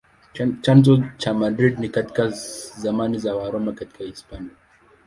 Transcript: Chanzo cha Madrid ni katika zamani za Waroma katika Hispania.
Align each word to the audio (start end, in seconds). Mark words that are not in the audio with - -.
Chanzo 0.63 1.03
cha 1.17 1.33
Madrid 1.33 1.79
ni 1.79 1.89
katika 1.89 2.29
zamani 2.77 3.17
za 3.19 3.35
Waroma 3.35 3.71
katika 3.71 4.03
Hispania. 4.03 4.55